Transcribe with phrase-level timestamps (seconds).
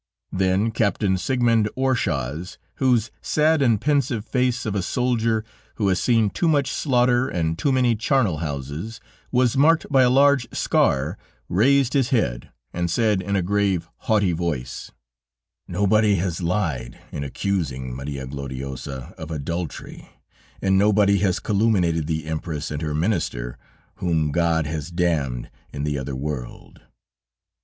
[0.31, 6.31] Then Captain Sigmund Oroshaz, whose sad and pensive face of a soldier who has seen
[6.31, 8.99] too much slaughter and too many charnel houses,
[9.31, 11.19] was marked by a large scar,
[11.49, 14.89] raised his head and said in a grave, haughty voice:
[15.67, 20.09] "Nobody has lied in accusing Maria Gloriosa of adultery,
[20.63, 23.55] and nobody has calumniated the Empress and her minister,
[23.97, 26.81] whom God has damned in the other world.